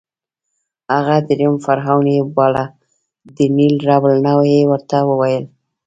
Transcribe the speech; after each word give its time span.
هغه 0.93 1.15
درېیم 1.29 1.55
فرعون 1.65 2.05
یې 2.15 2.21
باله، 2.35 2.65
د 3.35 3.37
نېل 3.57 3.75
رب 3.87 4.03
النوع 4.11 4.45
یې 4.53 4.61
ورته 4.71 4.97
ویل. 5.05 5.45